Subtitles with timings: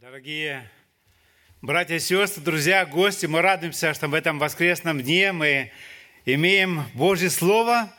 [0.00, 0.70] Дорогие
[1.60, 5.72] братья и сестры, друзья, гости, мы радуемся, что в этом воскресном дне мы
[6.24, 7.92] имеем Божье Слово,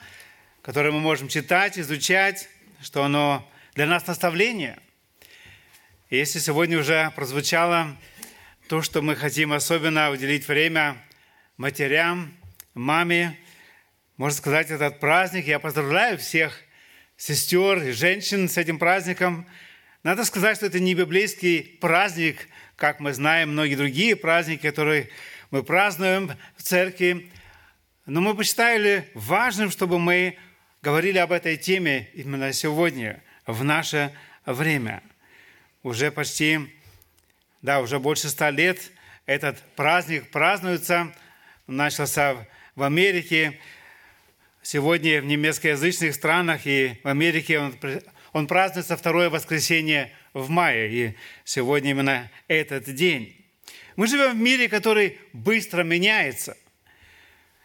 [0.62, 2.48] которое мы можем читать, изучать,
[2.82, 4.80] что оно для нас наставление.
[6.10, 7.98] И если сегодня уже прозвучало
[8.70, 10.96] то, что мы хотим особенно уделить время
[11.58, 12.34] матерям,
[12.76, 13.38] маме,
[14.16, 16.62] можно сказать, этот праздник, я поздравляю всех
[17.18, 19.46] сестер и женщин с этим праздником–
[20.04, 22.48] надо сказать, что это не библейский праздник,
[22.78, 25.10] как мы знаем многие другие праздники, которые
[25.52, 27.30] мы празднуем в церкви.
[28.06, 30.38] Но мы посчитали важным, чтобы мы
[30.82, 34.14] говорили об этой теме именно сегодня, в наше
[34.46, 35.04] время.
[35.84, 36.60] Уже почти,
[37.62, 38.92] да, уже больше ста лет
[39.26, 41.14] этот праздник празднуется.
[41.68, 43.60] Начался в Америке,
[44.62, 47.76] сегодня в немецкоязычных странах и в Америке он
[48.34, 53.36] он празднуется второе воскресенье в мае, и сегодня именно этот день.
[53.96, 56.58] Мы живем в мире, который быстро меняется.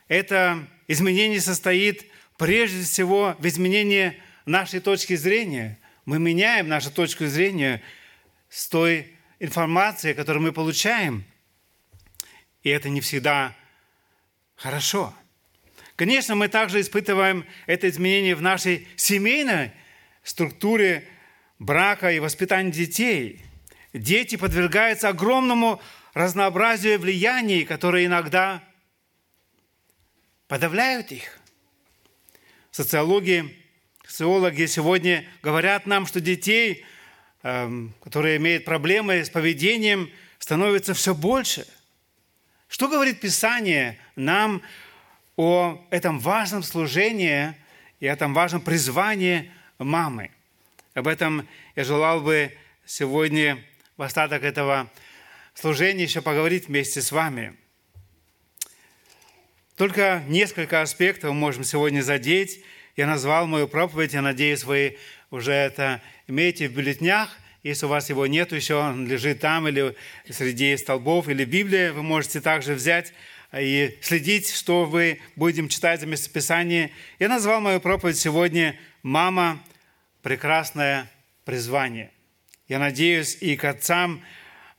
[0.08, 5.78] Это изменение состоит прежде всего в изменении нашей точки зрения.
[6.04, 7.82] Мы меняем нашу точку зрения
[8.48, 11.24] с той информацией, которую мы получаем.
[12.62, 13.54] И это не всегда
[14.56, 15.14] хорошо.
[15.96, 19.70] Конечно, мы также испытываем это изменение в нашей семейной
[20.24, 21.06] структуре
[21.58, 23.44] брака и воспитания детей.
[23.92, 25.80] Дети подвергаются огромному
[26.14, 28.64] разнообразию влияний, которые иногда
[30.48, 31.38] подавляют их.
[32.72, 33.56] Социологи,
[34.04, 36.84] социологи сегодня говорят нам, что детей,
[37.42, 41.66] эм, которые имеют проблемы с поведением, становится все больше.
[42.66, 44.62] Что говорит Писание нам
[45.36, 47.54] о этом важном служении
[48.00, 50.30] и этом важном призвании– мамы.
[50.94, 52.52] Об этом я желал бы
[52.86, 53.58] сегодня
[53.96, 54.90] в остаток этого
[55.54, 57.56] служения еще поговорить вместе с вами.
[59.76, 62.62] Только несколько аспектов мы можем сегодня задеть.
[62.96, 64.98] Я назвал мою проповедь, я надеюсь, вы
[65.30, 67.36] уже это имеете в бюллетнях.
[67.64, 69.96] Если у вас его нет еще, он лежит там или
[70.30, 73.12] среди столбов, или Библия, вы можете также взять
[73.52, 76.90] и следить, что вы будем читать за местописание.
[77.18, 79.60] Я назвал мою проповедь сегодня «Мама–
[80.24, 81.08] прекрасное
[81.44, 82.10] призвание».
[82.66, 84.24] Я надеюсь, и к отцам,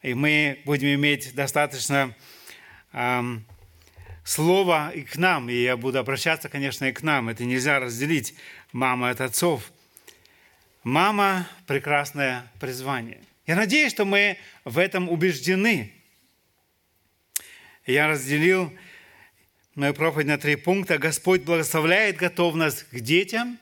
[0.02, 2.14] и мы будем иметь достаточно
[2.92, 3.46] эм,
[4.26, 7.30] слова и к нам, и я буду обращаться, конечно, и к нам.
[7.30, 8.36] Это нельзя разделить
[8.74, 9.72] мама от отцов.
[10.84, 13.22] Мама– прекрасное призвание.
[13.48, 15.94] Я надеюсь, что мы в этом убеждены–
[17.86, 18.74] я разделил
[19.76, 20.98] мою проповедь на три пункта.
[20.98, 23.60] Господь благословляет готовность к детям.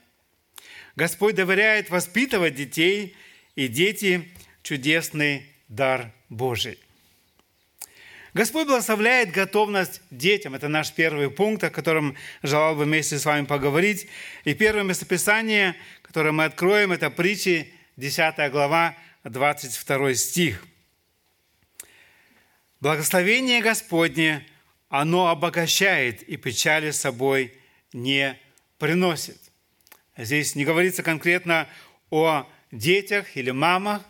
[0.96, 3.16] Господь доверяет воспитывать детей.
[3.56, 4.28] И дети–
[4.62, 6.78] чудесный дар Божий.
[8.32, 10.54] Господь благословляет готовность детям.
[10.54, 14.08] Это наш первый пункт, о котором желал бы вместе с вами поговорить.
[14.44, 20.66] И первое местописание, которое мы откроем, это притчи, 10 глава, 22 стих–
[22.84, 24.46] Благословение Господне,
[24.90, 27.56] оно обогащает и печали с собой
[27.94, 28.38] не
[28.76, 29.40] приносит.
[30.16, 31.68] Здесь не говорится конкретно
[32.10, 34.02] о детях или мамах,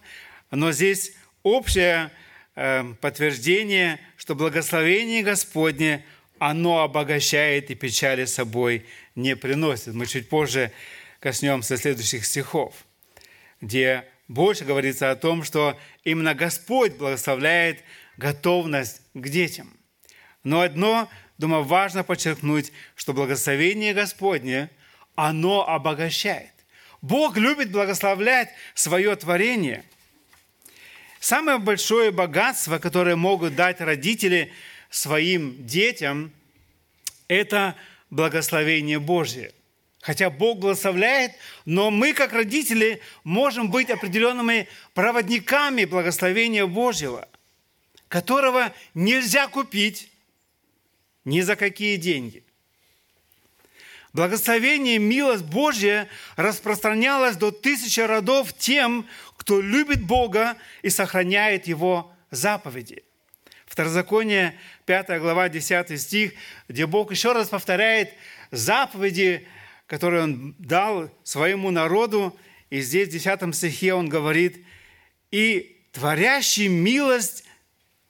[0.50, 2.10] но здесь общее
[2.56, 6.04] э, подтверждение, что благословение Господне,
[6.38, 8.84] оно обогащает и печали собой
[9.14, 9.94] не приносит.
[9.94, 10.72] Мы чуть позже
[11.20, 12.74] коснемся следующих стихов,
[13.60, 17.82] где больше говорится о том, что именно Господь благословляет
[18.18, 19.74] готовность к детям.
[20.42, 24.68] Но одно, думаю, важно подчеркнуть, что благословение Господне,
[25.14, 26.50] оно обогащает.
[27.02, 29.84] Бог любит благословлять свое творение.
[31.20, 34.52] Самое большое богатство, которое могут дать родители
[34.90, 36.32] своим детям,
[37.28, 37.76] это
[38.10, 39.52] благословение Божье.
[40.00, 41.32] Хотя Бог благословляет,
[41.64, 47.28] но мы, как родители, можем быть определенными проводниками благословения Божьего–
[48.14, 50.08] которого нельзя купить
[51.24, 52.43] ни за какие деньги.
[54.14, 59.06] Благословение, милость Божья распространялась до тысячи родов тем,
[59.36, 63.02] кто любит Бога и сохраняет Его заповеди.
[63.66, 64.56] Второзаконие,
[64.86, 66.32] 5 глава, 10 стих,
[66.68, 68.14] где Бог еще раз повторяет
[68.50, 69.46] заповеди,
[69.86, 72.38] которые Он дал своему народу.
[72.70, 74.64] И здесь в 10 стихе Он говорит,
[75.30, 77.44] «И творящий милость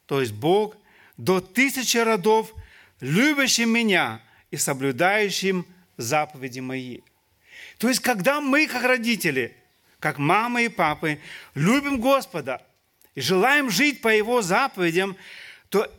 [0.07, 0.77] то есть Бог,
[1.17, 2.53] до тысячи родов,
[3.01, 4.21] любящим меня
[4.51, 7.01] и соблюдающим заповеди мои.
[7.79, 9.57] То есть, когда мы, как родители,
[10.01, 11.19] как мамы и папы,
[11.55, 12.63] любим Господа
[13.15, 15.17] и желаем жить по Его заповедям,
[15.69, 15.91] то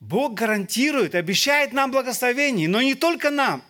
[0.00, 3.62] Бог гарантирует, обещает нам благословение, но не только нам.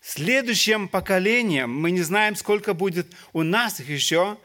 [0.00, 4.38] Следующим поколениям, мы не знаем, сколько будет у нас их еще,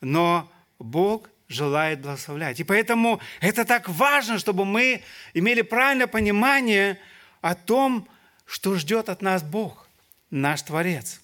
[0.00, 2.60] но Бог желает благословлять.
[2.60, 5.02] И поэтому это так важно, чтобы мы
[5.34, 6.98] имели правильное понимание
[7.40, 8.08] о том,
[8.44, 9.88] что ждет от нас Бог,
[10.30, 11.20] наш Творец.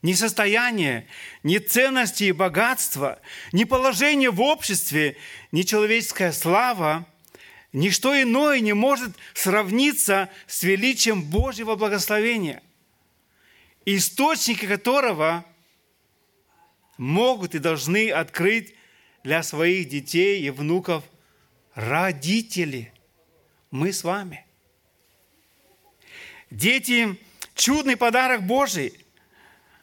[0.00, 1.08] Ни состояние,
[1.42, 3.18] ни ценности и богатство,
[3.52, 5.16] ни положение в обществе,
[5.50, 7.04] ни человеческая слава,
[7.72, 12.62] ничто иное не может сравниться с величием Божьего благословения,
[13.84, 15.44] источники которого
[16.96, 18.74] могут и должны открыть
[19.24, 21.02] для своих детей и внуков
[21.74, 22.92] родители.
[23.70, 24.47] Мы с вами.
[26.50, 27.20] Дети–
[27.54, 28.92] чудный подарок Божий–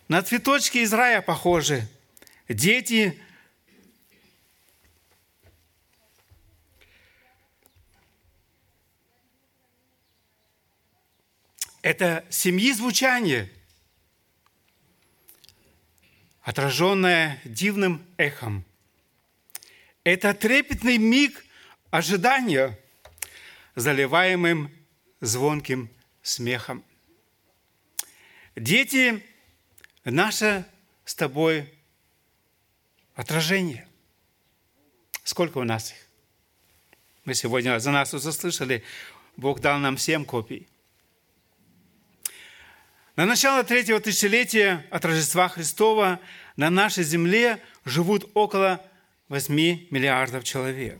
[0.08, 1.88] на цветочки из рая похожи.
[2.48, 3.20] Дети
[11.82, 13.52] это семьи звучание,
[16.42, 18.64] отраженное дивным эхом.
[20.04, 21.44] Это трепетный миг
[21.90, 22.80] ожидания,
[23.74, 24.72] заливаемым
[25.20, 25.90] звонким
[26.26, 26.84] смехом.
[28.56, 29.24] Дети
[30.04, 30.66] наше
[31.06, 31.72] с тобой
[33.14, 33.88] отражение.
[35.24, 35.98] Сколько у нас их?
[37.26, 38.84] Мы сегодня за нас уже слышали,
[39.38, 40.68] Бог дал нам семь копий.
[43.16, 46.20] На начало третьего тысячелетия от Рождества Христова
[46.58, 48.84] на нашей земле живут около
[49.30, 49.54] 8
[49.92, 51.00] миллиардов человек.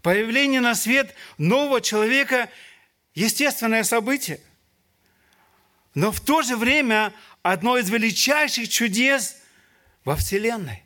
[0.00, 2.48] Появление на свет нового человека–
[3.16, 4.38] естественное событие.
[5.94, 9.36] Но в то же время одно из величайших чудес
[10.04, 10.84] во Вселенной.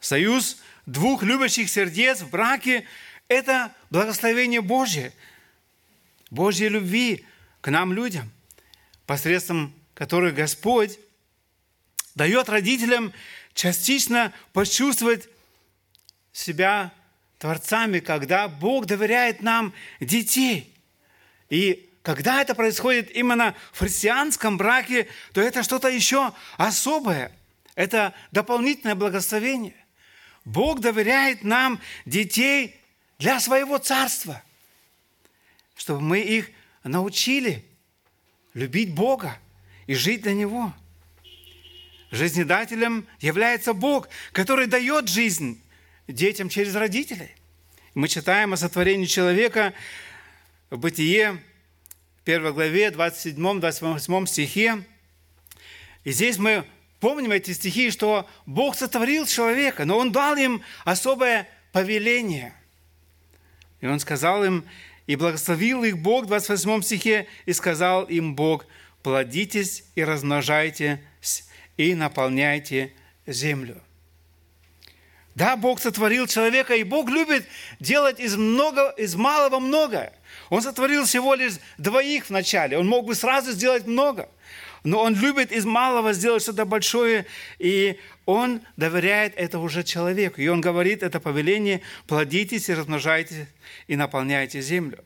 [0.00, 0.56] Союз
[0.86, 2.86] двух любящих сердец в браке–
[3.28, 5.12] это благословение Божье,
[6.30, 7.26] Божьей любви
[7.60, 8.32] к нам, людям,
[9.06, 10.98] посредством которых Господь
[12.14, 13.12] дает родителям
[13.52, 15.28] частично почувствовать
[16.32, 16.92] себя
[17.38, 20.74] творцами, когда Бог доверяет нам детей.
[21.48, 27.32] И когда это происходит именно в христианском браке, то это что-то еще особое.
[27.74, 29.76] Это дополнительное благословение.
[30.44, 32.76] Бог доверяет нам детей
[33.18, 34.42] для своего царства,
[35.76, 36.50] чтобы мы их
[36.82, 37.64] научили
[38.54, 39.38] любить Бога
[39.86, 40.72] и жить для Него.
[42.10, 45.62] Жизнедателем является Бог, который дает жизнь
[46.08, 47.30] детям через родителей.
[47.94, 49.74] Мы читаем о сотворении человека
[50.70, 51.42] в Бытие
[52.24, 54.84] 1 главе, 27-28 стихе.
[56.04, 56.64] И здесь мы
[57.00, 62.54] помним эти стихи, что Бог сотворил человека, но Он дал им особое повеление.
[63.80, 64.64] И Он сказал им,
[65.06, 68.66] и благословил их Бог, в 28 стихе, и сказал им Бог,
[69.02, 70.98] плодитесь и размножайтесь,
[71.78, 72.92] и наполняйте
[73.26, 73.82] землю.
[75.38, 77.46] Да, Бог сотворил человека, и Бог любит
[77.78, 80.12] делать из, много, из малого многое.
[80.50, 82.76] Он сотворил всего лишь двоих вначале.
[82.76, 84.28] Он мог бы сразу сделать много.
[84.82, 87.24] Но он любит из малого сделать что-то большое,
[87.60, 90.40] и он доверяет это уже человеку.
[90.40, 93.46] И он говорит это повеление, плодитесь и размножайтесь,
[93.86, 95.04] и наполняйте землю.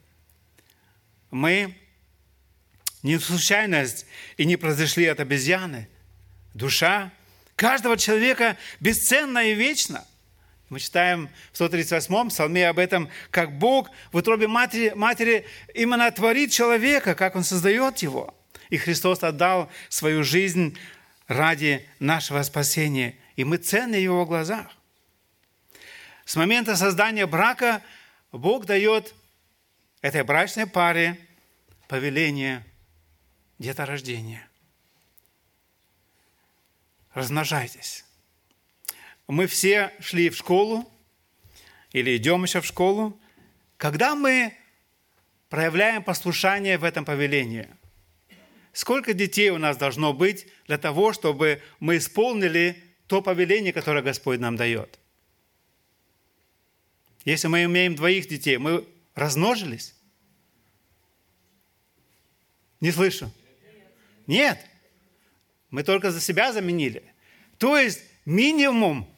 [1.30, 1.76] Мы
[3.02, 4.06] не случайность
[4.38, 5.90] и не произошли от обезьяны.
[6.54, 7.12] Душа
[7.54, 10.06] каждого человека бесценна и вечна.
[10.72, 16.50] Мы читаем в 138-м псалме об этом, как Бог в утробе матери, матери именно творит
[16.50, 18.34] человека, как Он создает его.
[18.70, 20.78] И Христос отдал свою жизнь
[21.26, 23.16] ради нашего спасения.
[23.36, 24.66] И мы ценны в Его глазах.
[26.24, 27.82] С момента создания брака
[28.32, 29.14] Бог дает
[30.00, 31.18] этой брачной паре
[31.86, 32.64] повеление
[33.58, 34.48] деторождения.
[37.12, 38.06] Размножайтесь
[39.32, 40.86] мы все шли в школу
[41.92, 43.18] или идем еще в школу,
[43.78, 44.54] когда мы
[45.48, 47.66] проявляем послушание в этом повелении?
[48.74, 54.38] Сколько детей у нас должно быть для того, чтобы мы исполнили то повеление, которое Господь
[54.38, 54.98] нам дает?
[57.24, 59.94] Если мы имеем двоих детей, мы размножились?
[62.80, 63.32] Не слышу.
[64.26, 64.58] Нет.
[65.70, 67.02] Мы только за себя заменили.
[67.56, 69.08] То есть минимум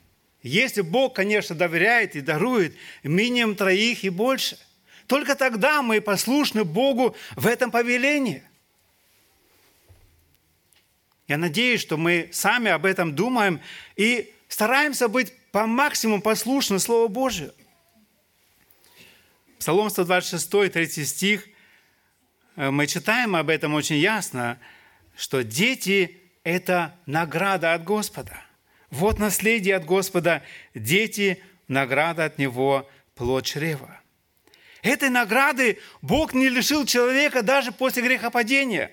[0.49, 4.59] если Бог, конечно, доверяет и дарует минимум троих и больше,
[5.07, 8.43] только тогда мы послушны Богу в этом повелении.
[11.27, 13.59] Я надеюсь, что мы сами об этом думаем
[13.97, 17.55] и стараемся быть по максимуму послушны Слову Божию.
[19.59, 21.49] Псалом 126, 3 стих,
[22.57, 24.59] э, мы читаем об этом очень ясно,
[25.17, 28.45] что дети– это награда от Господа.
[28.95, 34.01] Вот наследие от Господа, дети– награда от Него, плод чрева.
[34.83, 38.93] Этой награды Бог не лишил человека даже после грехопадения.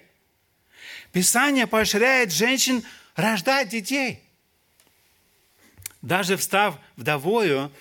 [1.12, 2.84] Писание поощряет женщин
[3.15, 4.24] рождать детей.
[6.01, 7.72] Даже встав вдовою,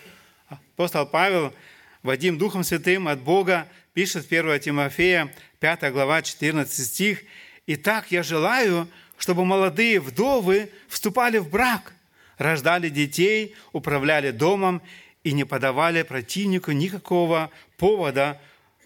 [0.49, 1.55] апостол Павел,
[2.03, 7.23] Вадим Духом Святым от Бога, пишет 1 Тимофея, 5 глава, 14 стих,
[7.67, 11.95] «Итак, я желаю, чтобы молодые вдовы вступали в брак,
[12.41, 14.83] рождали детей, управляли домом
[15.23, 18.41] и не подавали противнику никакого повода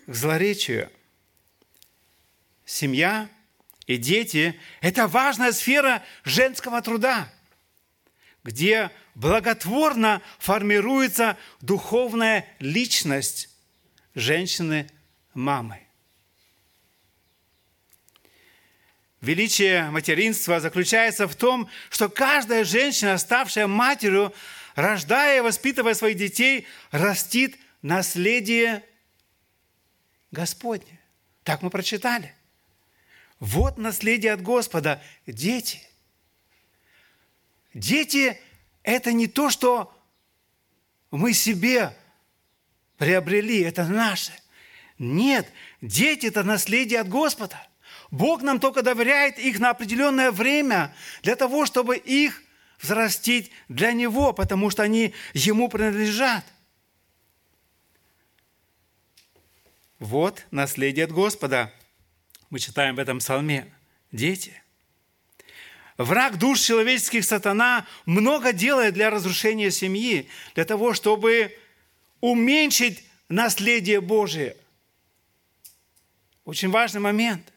[0.06, 0.90] к злоречию.
[2.64, 3.28] Семья
[3.86, 7.32] и дети– это важная сфера женского труда,
[8.42, 13.50] где благотворно формируется духовная личность
[14.14, 15.83] женщины-мамы.
[19.24, 24.34] Величие материнства заключается в том, что каждая женщина, ставшая матерью,
[24.74, 28.84] рождая и воспитывая своих детей, растит наследие
[30.30, 31.00] Господне.
[31.42, 32.34] Так мы прочитали.
[33.40, 35.80] Вот наследие от Господа– дети.
[37.72, 38.38] Дети–
[38.82, 39.90] это не то, что
[41.10, 41.96] мы себе
[42.98, 44.32] приобрели, это наше.
[44.98, 45.50] Нет,
[45.80, 47.66] дети– это наследие от Господа.
[48.14, 50.94] Бог нам только доверяет их на определенное время
[51.24, 52.44] для того, чтобы их
[52.80, 56.44] взрастить для Него, потому что они Ему принадлежат.
[59.98, 61.72] Вот наследие от Господа.
[62.50, 63.74] Мы читаем в этом псалме.
[64.12, 64.62] Дети.
[65.98, 71.52] Враг душ человеческих сатана много делает для разрушения семьи, для того, чтобы
[72.20, 74.56] уменьшить наследие Божие.
[76.44, 77.53] Очень важный момент.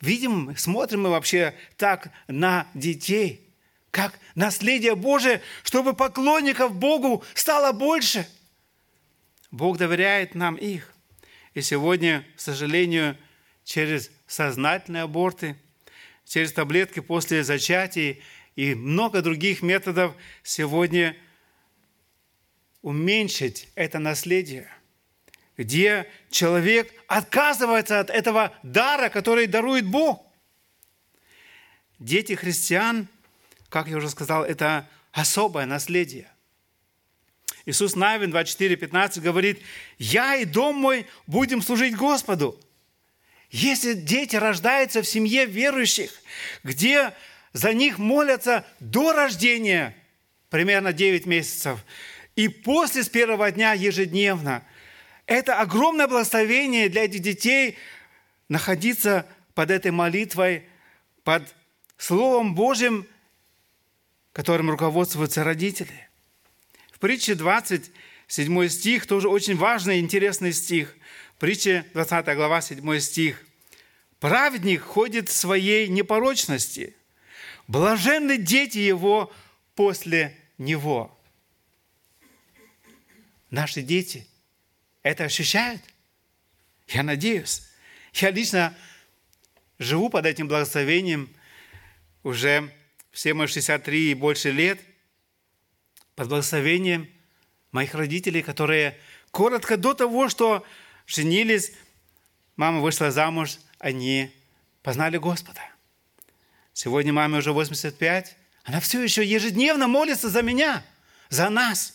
[0.00, 3.46] Видим, смотрим мы вообще так на детей,
[3.90, 8.26] как наследие Божие, чтобы поклонников Богу стало больше.
[9.50, 10.94] Бог доверяет нам их.
[11.52, 13.16] И сегодня, к сожалению,
[13.64, 15.56] через сознательные аборты,
[16.24, 18.18] через таблетки после зачатия
[18.56, 21.14] и много других методов сегодня
[22.80, 24.70] уменьшить это наследие–
[25.60, 30.24] где человек отказывается от этого дара, который дарует Бог.
[31.98, 33.08] Дети христиан,
[33.68, 36.30] как я уже сказал, это особое наследие.
[37.66, 39.60] Иисус Навин 24:15 говорит,
[39.98, 42.58] «Я и дом мой будем служить Господу».
[43.50, 46.10] Если дети рождаются в семье верующих,
[46.64, 47.12] где
[47.52, 49.94] за них молятся до рождения,
[50.48, 51.80] примерно 9 месяцев,
[52.34, 54.64] и после с первого дня ежедневно,
[55.30, 57.78] это огромное благословение для этих детей
[58.48, 60.68] находиться под этой молитвой,
[61.22, 61.54] под
[61.96, 63.06] Словом Божьим,
[64.32, 66.08] которым руководствуются родители.
[66.90, 70.96] В притче 27 стих, тоже очень важный и интересный стих.
[71.36, 73.46] В притче 20 глава, 7 стих.
[74.18, 76.96] «Праведник ходит в своей непорочности,
[77.68, 79.32] блаженны дети его
[79.76, 81.16] после него».
[83.50, 84.26] Наши дети
[85.02, 85.82] это ощущают?
[86.88, 87.62] Я надеюсь.
[88.14, 88.76] Я лично
[89.78, 91.34] живу под этим благословением
[92.22, 92.72] уже
[93.10, 94.80] все мои 63 и больше лет,
[96.14, 97.08] под благословением
[97.72, 98.98] моих родителей, которые
[99.30, 100.66] коротко до того, что
[101.06, 101.72] женились,
[102.56, 104.30] мама вышла замуж, они
[104.82, 105.62] познали Господа.
[106.72, 110.84] Сегодня маме уже 85, она все еще ежедневно молится за меня,
[111.28, 111.94] за нас.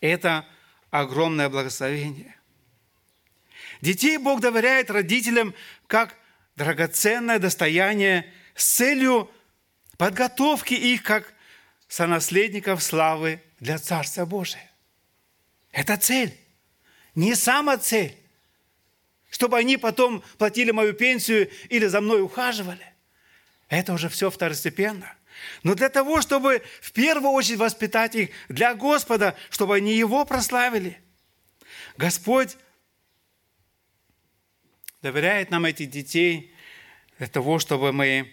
[0.00, 0.46] Это
[0.90, 2.36] огромное благословение.
[3.80, 5.54] Детей Бог доверяет родителям
[5.86, 6.16] как
[6.56, 9.30] драгоценное достояние с целью
[9.96, 11.32] подготовки их как
[11.88, 14.70] сонаследников славы для Царства Божия.
[15.72, 16.36] Это цель,
[17.14, 18.16] не сама цель,
[19.30, 22.84] чтобы они потом платили мою пенсию или за мной ухаживали.
[23.68, 25.14] Это уже все второстепенно.
[25.62, 31.00] Но для того, чтобы в первую очередь воспитать их для Господа, чтобы они Его прославили.
[31.96, 32.56] Господь
[35.02, 36.54] доверяет нам этих детей
[37.18, 38.30] для того, чтобы мы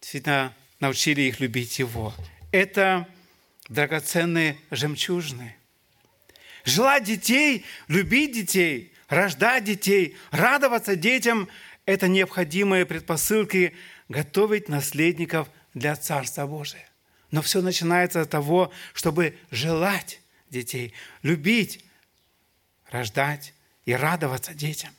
[0.00, 2.14] действительно научили их любить Его.
[2.52, 3.08] Это
[3.68, 5.56] драгоценные жемчужины.
[6.64, 11.48] Желать детей, любить детей, рождать детей, радоваться детям––
[11.90, 13.74] это необходимые предпосылки
[14.10, 16.86] готовить наследников для Царства Божия.
[17.30, 21.84] Но все начинается от того, чтобы желать детей, любить,
[22.90, 24.90] рождать и радоваться детям.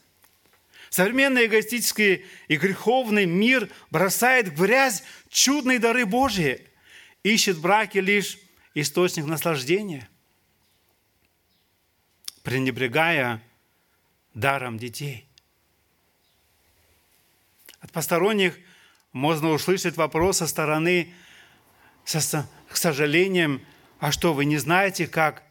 [0.89, 6.65] Современный эгоистический и греховный мир бросает в грязь чудные дары Божьи,
[7.22, 8.38] ищет в браке лишь
[8.75, 10.08] источник наслаждения,
[12.44, 13.44] пренебрегая
[14.34, 15.27] даром детей.
[17.82, 18.58] От посторонних
[19.12, 21.13] можно услышать вопрос со стороны,
[22.06, 23.65] со, к сожалением,
[24.00, 25.44] а что, вы не знаете, как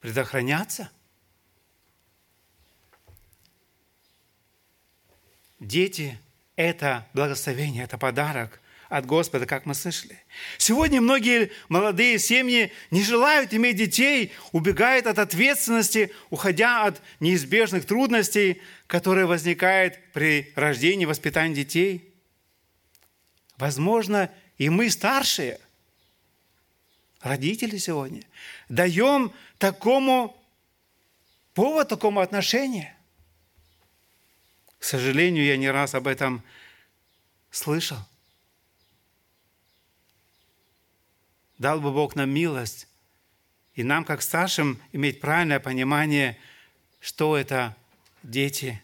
[0.00, 0.90] предохраняться?
[5.58, 6.18] Дети–
[6.56, 10.20] это благословение, это подарок от Господа, как мы слышали.
[10.58, 18.60] Сегодня многие молодые семьи не желают иметь детей, убегают от ответственности, уходя от неизбежных трудностей,
[18.88, 22.12] которые возникают при рождении воспитании детей.
[23.58, 24.28] Возможно,
[24.58, 25.60] и мы старшие,
[27.20, 28.24] родители сегодня,
[28.68, 30.36] даем такому
[31.54, 32.88] повод, такому отношению.
[34.80, 36.42] К сожалению, я не раз об этом
[37.52, 37.98] слышал.
[41.60, 42.88] Дал бы Бог нам милость,
[43.74, 46.38] и нам, как старшим, иметь правильное понимание,
[47.00, 47.76] что это
[48.22, 48.82] дети,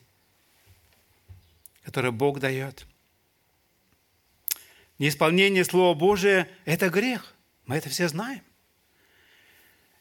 [1.84, 2.86] которые Бог дает.
[4.98, 7.34] Неисполнение Слова Божия– это грех.
[7.64, 8.42] Мы это все знаем.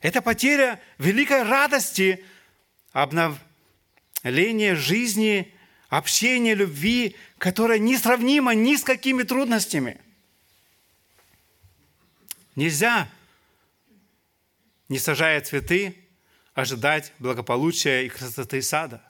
[0.01, 2.25] Это потеря великой радости,
[2.91, 5.53] обновления жизни,
[5.87, 10.01] общения, любви, которая несравнима ни с какими трудностями–
[12.55, 13.09] Нельзя,
[14.87, 15.95] не сажая цветы,
[16.53, 19.01] ожидать благополучия и красоты сада.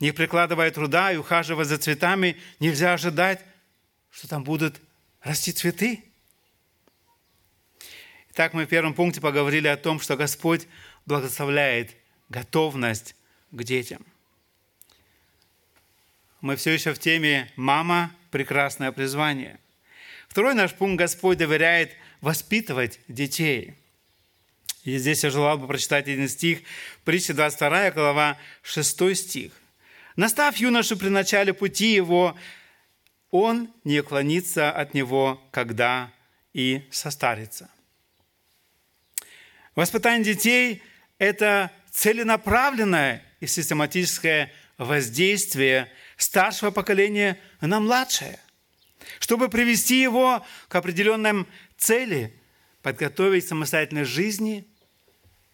[0.00, 3.44] Не прикладывая труда и ухаживая за цветами, нельзя ожидать,
[4.10, 4.80] что там будут
[5.20, 6.02] расти цветы.
[8.30, 10.66] Итак, мы в первом пункте поговорили о том, что Господь
[11.04, 11.94] благословляет
[12.30, 13.14] готовность
[13.50, 14.04] к детям.
[16.40, 19.60] Мы все еще в теме «Мама прекрасное призвание.
[20.26, 23.74] Второй наш пункт Господь доверяет воспитывать детей.
[24.82, 26.60] И здесь я желал бы прочитать один стих,
[27.04, 29.52] притча 22 глава, 6 стих.
[30.16, 32.36] «Настав юношу при начале пути его,
[33.30, 36.10] он не уклонится от него, когда
[36.52, 37.70] и состарится».
[39.74, 40.82] Воспитание детей–
[41.18, 48.38] это целенаправленное и систематическое воздействие старшего поколения на младшее,
[49.18, 51.46] чтобы привести его к определенным
[51.76, 52.38] цели,
[52.82, 54.66] подготовить самостоятельной жизни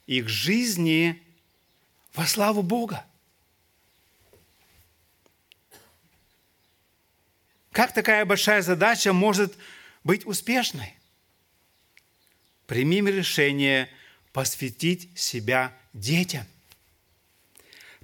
[0.07, 1.23] и к жизни
[2.15, 3.05] во славу Бога.
[7.73, 9.55] Как такая большая задача может
[10.03, 10.95] быть успешной?
[12.67, 13.89] Примим решение
[14.33, 16.47] посвятить себя детям–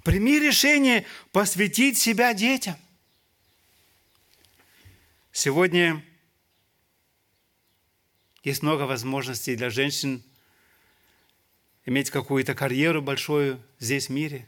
[0.05, 2.75] Прими решение посвятить себя детям.
[5.31, 6.05] Сегодня
[8.43, 10.21] есть много возможностей для женщин
[11.85, 14.47] иметь какую-то карьеру большую здесь в мире.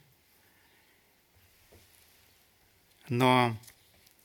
[3.09, 3.57] Но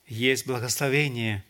[0.07, 1.43] есть благословение.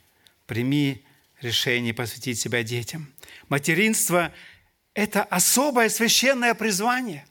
[0.47, 1.05] Прими
[1.41, 3.13] решение посвятить себя детям.
[3.49, 4.33] Материнство–
[4.95, 7.27] это особое священное призвание,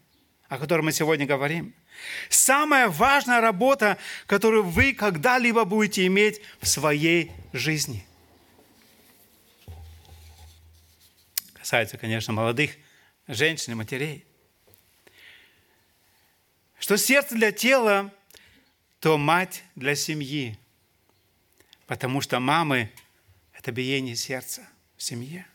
[0.50, 1.74] о котором мы сегодня говорим–
[2.30, 8.06] Самая важная работа, которую вы когда-либо будете иметь в своей жизни.
[11.54, 12.72] Касается, конечно, молодых
[13.28, 14.26] женщин и матерей.
[16.80, 18.12] Что сердце для тела,
[19.00, 20.58] то мать для семьи.
[21.88, 22.92] Потому что мамы–
[23.54, 25.46] это биение сердца в семье.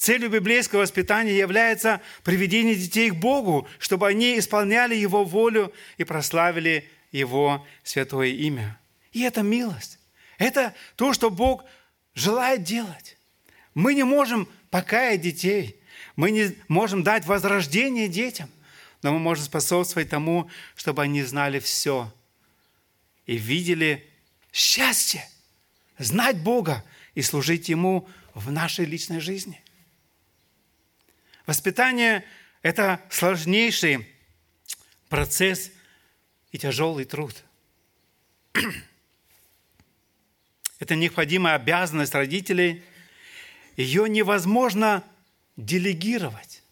[0.00, 6.88] Целью библейского воспитания является приведение детей к Богу, чтобы они исполняли Его волю и прославили
[7.12, 8.80] Его святое имя.
[9.12, 9.98] И это милость.
[10.38, 11.66] Это то, что Бог
[12.14, 13.18] желает делать.
[13.74, 15.78] Мы не можем покаять детей.
[16.16, 18.48] Мы не можем дать возрождение детям.
[19.02, 22.10] Но мы можем способствовать тому, чтобы они знали все
[23.26, 24.08] и видели
[24.50, 25.28] счастье,
[25.98, 26.82] знать Бога
[27.14, 29.62] и служить Ему в нашей личной жизни–
[31.50, 32.24] Воспитание–
[32.62, 34.06] это сложнейший
[35.08, 35.72] процесс
[36.52, 37.42] и тяжелый труд.
[40.78, 42.84] Это необходимая обязанность родителей.
[43.76, 45.02] Ее невозможно
[45.56, 46.62] делегировать.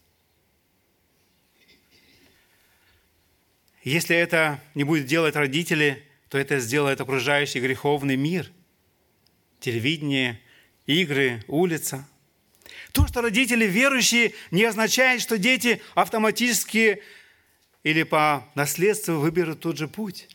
[3.83, 8.49] Если это не будет делать родители, то это сделает окружающий греховный мир.
[9.59, 10.41] Телевидение,
[10.87, 12.07] игры, улица.
[12.98, 17.00] То, что родители верующие, не означает, что дети автоматически
[17.84, 20.28] или по наследству выберут тот же путь.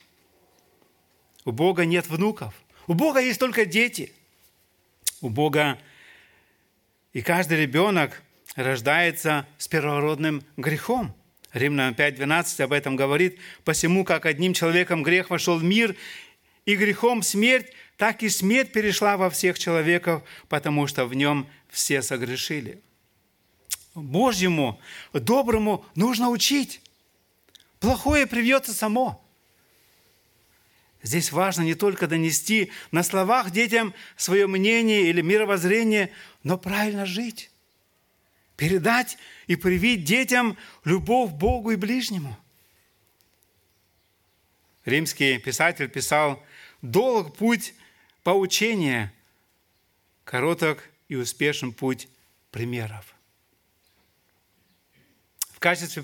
[1.43, 2.54] У Бога нет внуков.
[2.88, 4.13] У Бога есть только дети.
[5.19, 5.78] У Бога
[7.12, 8.21] и каждый ребенок
[8.56, 11.13] рождается с первородным грехом.
[11.52, 13.39] Римлянам 5.12 об этом говорит.
[13.65, 15.97] «Посему, как одним человеком грех вошел в мир,
[16.65, 22.02] и грехом смерть, так и смерть перешла во всех человеков, потому что в нем все
[22.02, 22.82] согрешили».
[23.96, 24.80] Божьему,
[25.14, 26.82] доброму нужно учить.
[27.80, 29.24] Плохое привьется само.
[31.04, 36.12] Здесь важно не только донести на словах детям свое мнение или мировоззрение,
[36.44, 37.52] но правильно жить.
[38.56, 42.38] Передать и привить детям любовь к Богу и ближнему.
[44.86, 46.42] Римский писатель писал,
[46.82, 47.74] «Долг путь
[48.24, 49.14] поучения,
[50.24, 52.08] короток и успешен путь
[52.52, 53.14] примеров».
[55.52, 56.02] В качестве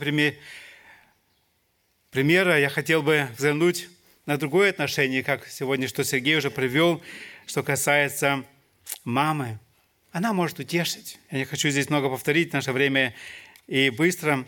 [2.12, 3.89] примера я хотел бы взглянуть
[4.25, 7.01] на другое отношение, как сегодня, что Сергей уже привел,
[7.45, 8.45] что касается
[9.03, 9.60] мамы.
[10.12, 11.19] Она может утешить.
[11.32, 13.15] Я не хочу здесь много повторить, наше время
[13.67, 14.45] и быстро.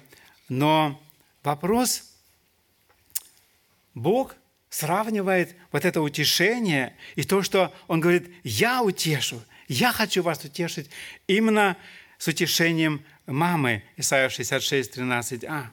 [0.50, 1.02] Но
[1.44, 2.16] вопрос,
[3.94, 4.36] Бог
[4.72, 10.90] сравнивает вот это утешение и то, что Он говорит, я утешу, я хочу вас утешить,
[11.28, 11.78] именно
[12.18, 13.84] с утешением мамы.
[13.98, 15.68] Исайя 66, 13а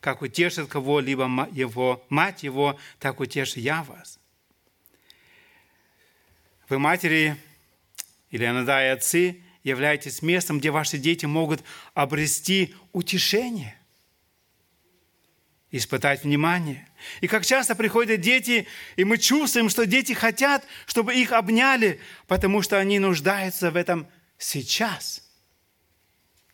[0.00, 4.18] как утешит кого-либо его, мать его, так утешу я вас.
[6.68, 7.36] Вы, матери,
[8.30, 11.62] или иногда и отцы, являетесь местом, где ваши дети могут
[11.92, 13.76] обрести утешение,
[15.70, 16.88] испытать внимание.
[17.20, 22.62] И как часто приходят дети, и мы чувствуем, что дети хотят, чтобы их обняли, потому
[22.62, 24.06] что они нуждаются в этом
[24.38, 25.22] сейчас,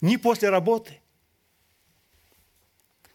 [0.00, 1.00] не после работы–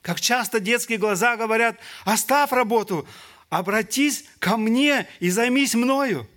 [0.01, 3.07] как часто детские глаза говорят, оставь работу,
[3.49, 6.27] обратись ко мне и займись мною.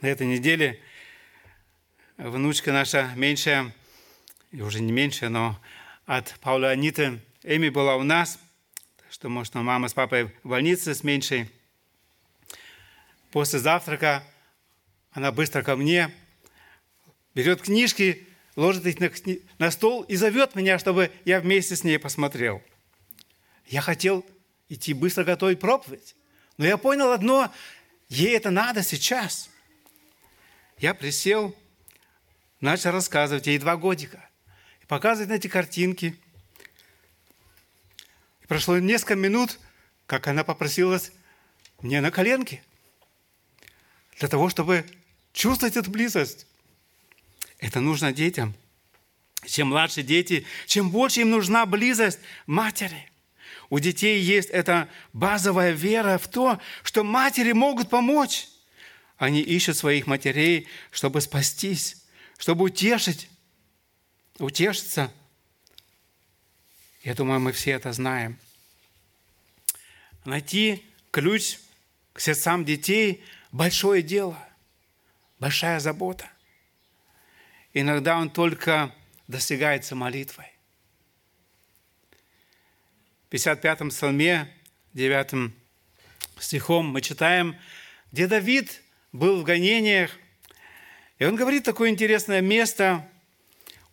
[0.00, 0.80] На этой неделе
[2.18, 3.74] внучка наша меньшая,
[4.50, 5.58] и уже не меньшая, но
[6.06, 8.38] от Паула Аниты, Эми была у нас,
[9.10, 11.50] что, может, мама с папой в больнице с меньшей.
[13.30, 14.22] После завтрака
[15.12, 16.10] она быстро ко мне,
[17.34, 19.10] берет книжки, ложит их на,
[19.58, 22.62] на стол и зовет меня, чтобы я вместе с ней посмотрел.
[23.66, 24.24] Я хотел
[24.68, 26.14] идти быстро готовить проповедь.
[26.56, 27.52] Но я понял одно,
[28.08, 29.50] ей это надо сейчас.
[30.78, 31.56] Я присел,
[32.60, 34.28] начал рассказывать, ей два годика.
[35.02, 36.16] На эти картинки.
[38.42, 39.58] И прошло несколько минут,
[40.06, 41.10] как она попросилась
[41.82, 42.62] мне на коленки.
[44.20, 44.86] Для того, чтобы
[45.32, 46.46] чувствовать эту близость.
[47.58, 48.54] Это нужно детям.
[49.44, 53.10] Чем младше дети, чем больше им нужна близость матери.
[53.70, 58.46] У детей есть эта базовая вера в то, что матери могут помочь.
[59.16, 62.04] Они ищут своих матерей, чтобы спастись,
[62.38, 63.28] чтобы утешить,
[64.38, 65.12] утешиться.
[67.02, 68.38] Я думаю, мы все это знаем.
[70.24, 71.58] Найти ключ
[72.12, 73.22] к сердцам детей–
[73.54, 74.36] большое дело,
[75.38, 76.28] большая забота.
[77.72, 78.92] Иногда он только
[79.28, 80.46] достигается молитвой.
[83.28, 84.52] В 55-м псалме,
[84.92, 85.52] 9
[86.40, 87.56] стихом мы читаем,
[88.10, 90.10] где Давид был в гонениях,
[91.18, 93.08] и он говорит такое интересное место,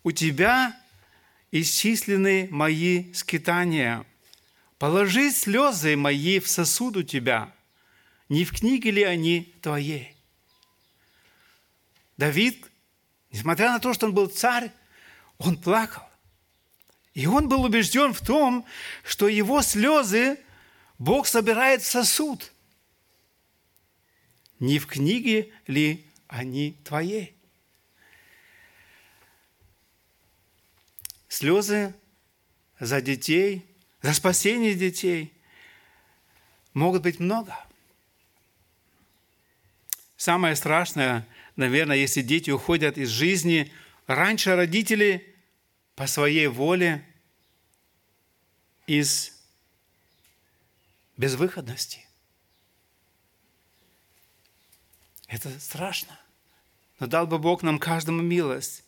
[0.04, 0.78] «У тебя
[1.50, 4.04] исчислены мои скитания,
[4.78, 7.52] положи слезы мои в сосуд у тебя,
[8.28, 10.16] не в книге ли они твоей?»
[12.16, 12.66] Давид
[13.32, 14.70] Несмотря на то, что он был царь,
[15.38, 16.02] он плакал.
[17.14, 18.64] И он был убежден в том,
[19.04, 20.38] что его слезы
[20.98, 22.52] Бог собирает в сосуд.
[24.60, 27.34] Не в книге ли они твоей?
[31.32, 31.94] Слезы
[32.78, 33.64] за детей,
[34.02, 35.32] за спасение детей
[36.74, 37.56] могут быть много.
[40.18, 43.72] Самое страшное– наверное, если дети уходят из жизни
[44.06, 45.26] раньше родителей
[45.94, 47.02] по своей воле
[48.86, 49.32] из
[51.16, 52.06] безвыходности.
[55.28, 56.20] Это страшно.
[57.00, 58.84] Но дал бы Бог нам каждому милость,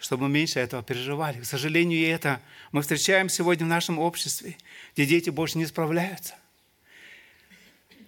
[0.00, 1.40] чтобы меньше этого переживали.
[1.40, 2.40] К сожалению, и это
[2.72, 4.56] мы встречаем сегодня в нашем обществе,
[4.94, 6.34] где дети больше не справляются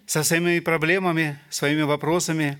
[0.06, 2.58] со своими проблемами, своими вопросами.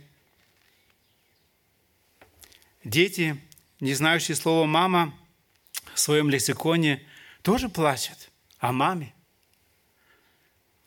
[2.85, 3.37] Дети,
[3.81, 5.15] не знающие слова «мама»,
[5.95, 7.07] в своем лексиконе
[7.43, 9.13] тоже плачут о маме.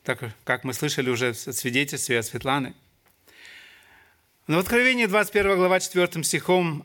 [0.02, 2.74] Так как мы слышали уже в свидетельстве от Светланы.
[4.46, 6.84] Но в Откровении 21 глава 4 стихом,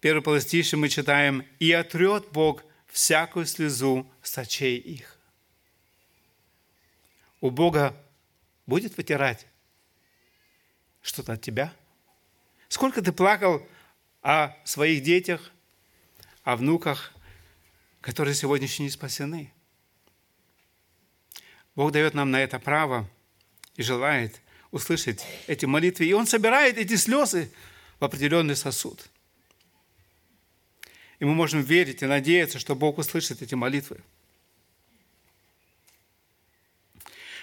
[0.00, 5.18] первый полостище мы читаем «И отрет Бог всякую слезу с очей их».
[7.40, 7.96] У Бога
[8.66, 9.46] будет вытирать
[11.02, 11.72] что-то от тебя?
[12.68, 13.66] Сколько ты плакал
[14.22, 15.50] о своих детях,
[16.44, 17.12] о внуках,
[18.00, 19.52] которые сегодня еще не спасены?
[21.74, 23.08] Бог дает нам на это право
[23.76, 26.04] и желает услышать эти молитвы.
[26.04, 27.50] И Он собирает эти слезы
[27.98, 29.08] в определенный сосуд.
[31.20, 34.00] И мы можем верить и надеяться, что Бог услышит эти молитвы.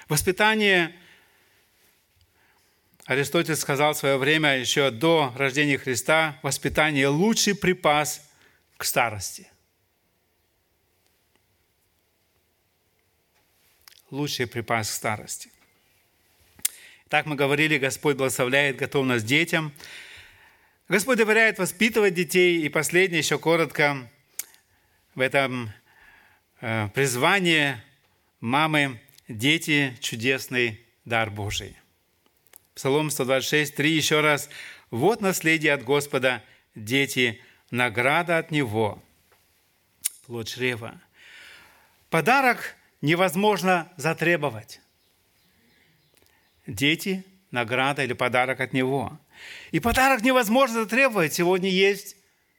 [0.09, 0.95] Воспитание
[3.05, 8.21] Аристотель сказал в свое время, еще до рождения Христа, воспитание– лучший припас
[8.75, 9.49] к старости.
[14.09, 15.51] Лучший припас к старости.
[17.09, 19.71] Так мы говорили, Господь благословляет готовность детям.
[20.89, 22.61] Господь доверяет воспитывать детей.
[22.61, 24.09] И последнее, еще коротко,
[25.15, 25.73] в этом
[26.61, 27.75] э, призвании
[28.39, 31.75] мамы– дети– чудесный дар Божий.
[32.73, 34.49] Псалом 126, 3 еще раз.
[34.89, 36.41] «Вот наследие от Господа,
[36.73, 39.03] дети, награда от Него,
[40.25, 41.01] плод чрева».
[42.09, 44.79] Подарок невозможно затребовать.
[46.65, 49.17] Дети– награда или подарок от Него.
[49.71, 51.33] И подарок невозможно затребовать.
[51.33, 52.15] Сегодня есть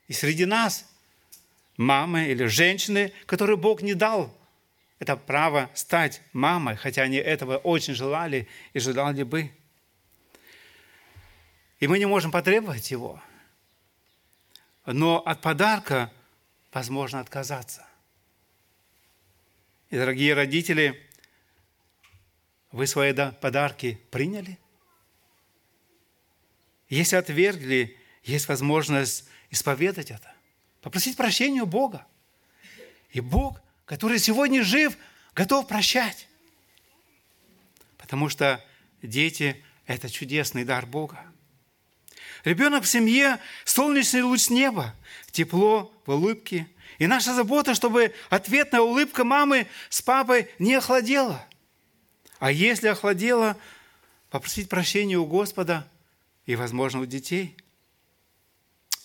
[0.06, 0.86] и среди нас
[1.76, 4.34] мамы или женщины, которые Бог не дал
[4.98, 9.50] это право стать мамой, хотя они этого очень желали и желали бы.
[11.78, 13.22] И мы не можем потребовать его.
[14.86, 16.12] Но от подарка
[16.72, 17.86] возможно отказаться.
[19.90, 21.00] И, дорогие родители,
[22.72, 24.58] вы свои подарки приняли?
[26.88, 30.32] Если отвергли, есть возможность исповедать это,
[30.80, 32.06] попросить прощения у Бога.
[33.10, 34.96] И Бог, который сегодня жив,
[35.34, 36.28] готов прощать.
[37.96, 38.64] Потому что
[39.02, 41.18] дети– это чудесный дар Бога.
[42.44, 44.94] Ребенок в семье– солнечный луч неба,
[45.30, 46.68] тепло в улыбке.
[46.98, 51.44] И наша забота, чтобы ответная улыбка мамы с папой не охладела.
[52.38, 53.56] А если охладела,
[54.30, 55.86] попросить прощения у Господа
[56.48, 57.54] и, возможно, у детей,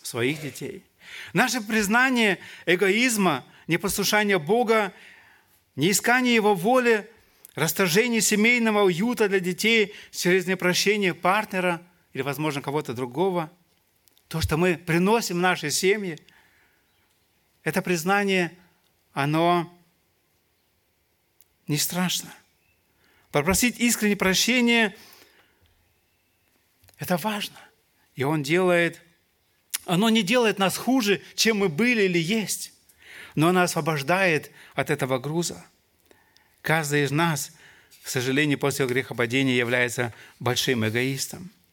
[0.02, 0.86] своих детей.
[1.34, 4.94] Наше признание эгоизма, непослушания Бога,
[5.76, 7.12] неискание Его воли,
[7.54, 11.82] расторжение семейного уюта для детей через непрощение партнера–
[12.14, 13.52] или, возможно, кого-то другого,
[14.28, 16.18] то, что мы приносим в наши семьи,
[17.64, 18.58] это признание,
[19.14, 19.70] оно
[21.68, 22.32] не страшно.
[23.32, 24.96] Попросить искренне прощения–
[27.04, 27.58] это важно.
[28.16, 29.02] И Он делает,
[29.86, 32.74] оно не делает нас хуже, чем мы были или есть,
[33.36, 35.66] но оно освобождает от этого груза.
[36.62, 37.52] Каждый из нас,
[38.04, 41.52] к сожалению, после грехопадения является большим эгоистом–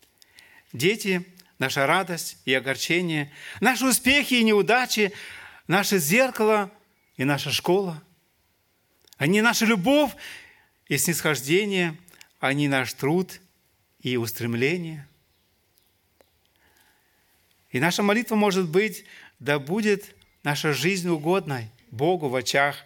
[0.72, 1.26] Дети–
[1.58, 5.12] наша радость и огорчение, наши успехи и неудачи,
[5.66, 6.70] наше зеркало
[7.16, 8.02] и наша школа.
[9.16, 10.12] Они наша любовь
[10.86, 11.96] и снисхождение,
[12.38, 13.40] они наш труд
[14.00, 15.06] и устремление.
[17.70, 19.04] И наша молитва может быть,
[19.38, 22.76] да будет наша жизнь угодной Богу в очах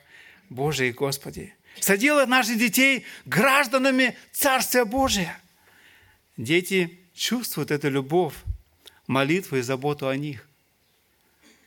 [0.51, 1.55] Божией Господи.
[1.81, 5.39] Соделать наших детей гражданами Царствия Божия.
[6.37, 8.35] Дети чувствуют эту любовь,
[9.07, 10.47] молитву и заботу о них.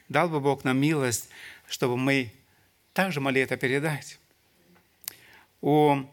[0.09, 1.29] Дал бы Бог нам милость,
[1.67, 2.31] чтобы мы
[2.93, 4.19] также могли это передать.
[5.61, 6.03] У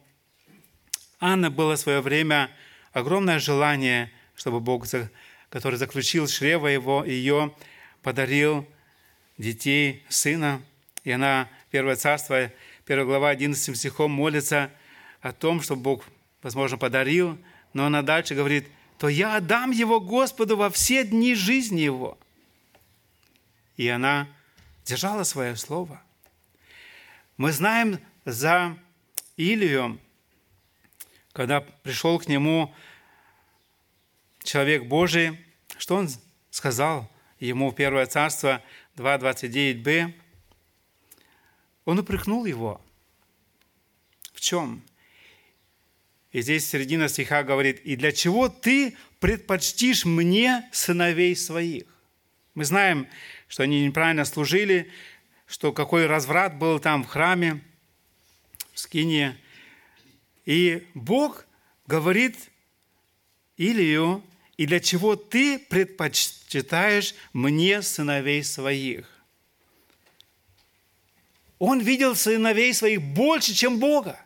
[1.21, 2.51] Анны было в свое время
[2.93, 4.87] огромное желание, чтобы Бог,
[5.55, 7.55] который заключил чрево его, ее,
[8.03, 8.69] подарил
[9.39, 10.61] детей, сына.
[11.05, 12.53] И она, Первое Царство,
[12.87, 14.71] 1 глава, 11 стихом молится
[15.23, 16.05] о том, чтобы Бог,
[16.43, 17.39] возможно, подарил,
[17.73, 18.67] но она дальше говорит–
[18.99, 22.17] то я отдам его Господу во все дни жизни его.
[23.77, 24.29] И она
[24.85, 26.03] держала свое слово.
[27.37, 28.79] Мы знаем за
[29.37, 30.01] Илию,
[31.33, 32.73] когда пришел к нему
[34.45, 35.44] человек Божий,
[35.79, 36.09] что он
[36.51, 38.63] сказал ему в Первое Царство,
[38.97, 40.13] 2.29b,
[41.85, 42.81] он упрекнул его.
[44.33, 44.83] В чем?
[46.33, 51.85] И здесь середина стиха говорит, «И для чего ты предпочтишь мне сыновей своих?»
[52.55, 53.09] Мы знаем,
[53.49, 54.91] что они неправильно служили,
[55.47, 57.61] что какой разврат был там в храме,
[58.73, 59.37] в Скине.
[60.45, 61.47] И Бог
[61.87, 62.37] говорит
[63.57, 64.25] Илию,
[64.57, 69.09] «И для чего ты предпочитаешь мне сыновей своих?»
[71.59, 74.21] Он видел сыновей своих больше, чем Бога.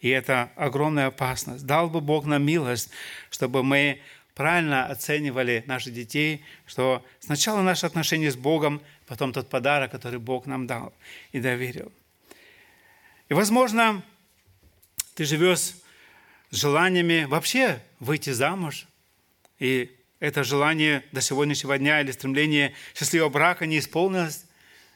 [0.00, 1.66] И это огромная опасность.
[1.66, 2.90] Дал бы Бог нам милость,
[3.30, 4.00] чтобы мы
[4.34, 10.46] правильно оценивали наших детей, что сначала наши отношения с Богом, потом тот подарок, который Бог
[10.46, 10.92] нам дал
[11.32, 11.90] и доверил.
[13.30, 14.02] И, возможно,
[15.14, 15.72] ты живешь
[16.50, 18.86] с желаниями вообще выйти замуж,
[19.58, 24.46] и это желание до сегодняшнего дня или стремление счастливого брака не исполнилось,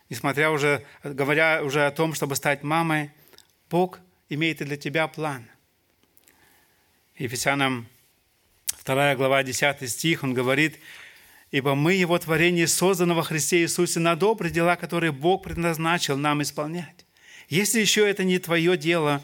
[0.09, 3.11] несмотря уже, говоря уже о том, чтобы стать мамой,
[3.68, 5.46] Бог имеет и для тебя план.
[7.16, 7.87] Ефесянам
[8.85, 10.79] 2 глава 10 стих, он говорит,
[11.51, 16.42] «Ибо мы Его творение, создано во Христе Иисусе на добрые дела, которые Бог предназначил нам
[16.42, 17.05] исполнять».
[17.51, 19.23] Если еще это не твое дело,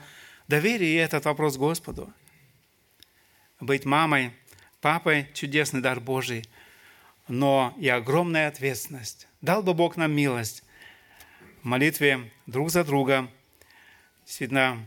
[0.49, 2.13] довери этот вопрос Господу.
[3.61, 4.33] Быть мамой,
[4.87, 6.49] папой– чудесный дар Божий,
[7.27, 9.27] но и огромная ответственность.
[9.41, 10.63] Дал бы Бог нам милость
[11.63, 13.29] в молитве друг за друга,
[14.25, 14.87] действительно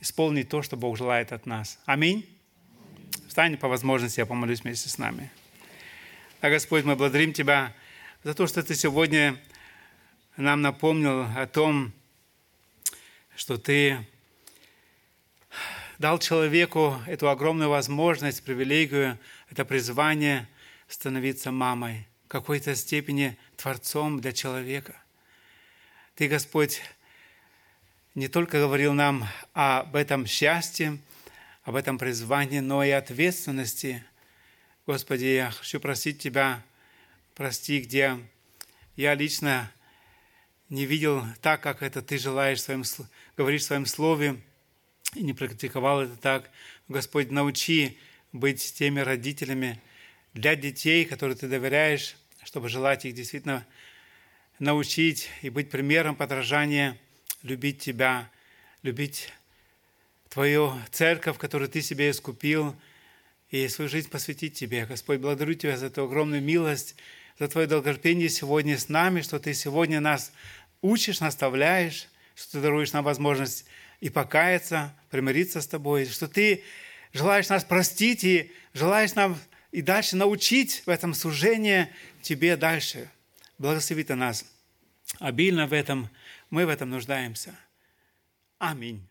[0.00, 1.78] исполнить то, что Бог желает от нас.
[1.84, 2.26] Аминь.
[3.28, 5.30] Встань по возможности, я помолюсь вместе с нами.
[6.40, 7.74] А Господь, мы благодарим Тебя
[8.22, 9.38] за то, что Ты сегодня
[10.38, 11.92] нам напомнил о том,
[13.36, 14.06] что Ты
[15.98, 19.18] дал человеку эту огромную возможность, привилегию,
[19.50, 20.48] это призвание
[20.88, 24.96] становиться мамой, в какой-то степени творцом для человека.
[26.14, 26.82] Ты, Господь,
[28.14, 30.98] не только говорил нам об этом счастье,
[31.64, 34.04] об этом призвании, но и ответственности.
[34.86, 36.62] Господи, я хочу просить Тебя,
[37.34, 38.18] прости, где
[38.96, 39.70] я лично
[40.68, 42.84] не видел так, как это Ты желаешь своим,
[43.36, 44.40] говоришь в Своем Слове,
[45.14, 46.50] и не практиковал это так.
[46.88, 47.98] Господь, научи
[48.32, 49.80] быть теми родителями
[50.32, 53.66] для детей, которые Ты доверяешь, чтобы желать их действительно
[54.58, 56.98] научить и быть примером подражания,
[57.42, 58.30] любить Тебя,
[58.82, 59.32] любить
[60.28, 62.76] Твою церковь, которую Ты себе искупил,
[63.50, 64.84] и свою жизнь посвятить Тебе.
[64.84, 66.96] Господь, благодарю Тебя за эту огромную милость,
[67.38, 70.32] за Твое долготерпение сегодня с нами, что Ты сегодня нас
[70.82, 73.64] учишь, наставляешь, что Ты даруешь нам возможность
[74.00, 76.64] и покаяться, примириться с Тобой, что Ты
[77.12, 79.38] желаешь нас простить и желаешь нам
[79.70, 81.86] и дальше научить в этом служении
[82.20, 83.08] Тебе дальше.
[83.58, 84.44] Благослови Ты нас
[85.20, 86.10] обильно в этом.
[86.50, 87.56] Мы в этом нуждаемся.
[88.58, 89.06] Аминь.